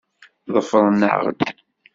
[0.53, 1.39] Ḍefṛem-aɣ-d!